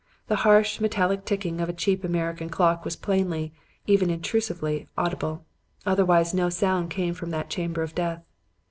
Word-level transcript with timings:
The 0.29 0.37
harsh, 0.37 0.79
metallic 0.79 1.25
ticking 1.25 1.61
of 1.61 1.69
a 1.69 1.73
cheap 1.73 2.03
American 2.03 2.49
clock 2.49 2.83
was 2.85 2.95
plainly, 2.95 3.53
even 3.85 4.09
intrusively, 4.09 4.87
audible; 4.97 5.45
otherwise 5.85 6.33
no 6.33 6.49
sound 6.49 6.89
came 6.89 7.13
from 7.13 7.29
that 7.29 7.51
chamber 7.51 7.83
of 7.83 7.93
death. 7.93 8.23